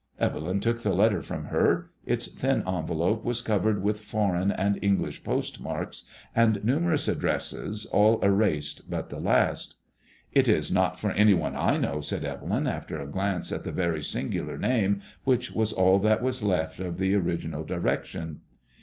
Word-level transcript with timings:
Evelyn 0.17 0.59
took 0.59 0.81
the 0.81 0.95
letter 0.95 1.21
from 1.21 1.45
her. 1.45 1.91
Its 2.07 2.25
thin 2.25 2.63
envelope 2.67 3.23
was 3.23 3.39
covered 3.41 3.83
with 3.83 3.99
foreign 4.01 4.49
and 4.49 4.79
English 4.83 5.23
postmarks, 5.23 6.05
and 6.35 6.65
numerous 6.65 7.07
ad 7.07 7.19
dresses, 7.19 7.85
all 7.85 8.19
erased 8.21 8.89
but 8.89 9.09
the 9.09 9.19
last." 9.19 9.75
It 10.33 10.47
is 10.47 10.71
not 10.71 10.99
for 10.99 11.11
any 11.11 11.35
one 11.35 11.55
I 11.55 11.77
know, 11.77 12.01
said 12.01 12.23
Evelyn, 12.23 12.65
after 12.65 12.99
a 12.99 13.05
glance 13.05 13.51
at 13.51 13.63
the 13.63 13.71
very 13.71 14.01
singular 14.03 14.57
name, 14.57 15.01
which 15.23 15.51
was 15.51 15.69
\ 15.69 15.69
to 15.69 15.75
MADBliOISSLLB 15.75 15.77
IXK. 15.77 15.83
all 15.85 15.99
that 15.99 16.23
was 16.23 16.41
left 16.41 16.79
of 16.79 16.97
the 16.97 17.13
origmal 17.13 17.67
direction. 17.67 18.41